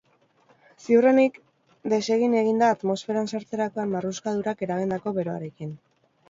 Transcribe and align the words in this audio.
Ziurrenik 0.85 1.35
desegin 1.93 2.33
egin 2.39 2.63
da 2.63 2.71
atmosferan 2.77 3.29
sartzerakoan 3.35 3.93
marruskadurak 3.97 4.65
eragindako 4.69 5.15
beroarekin. 5.21 5.77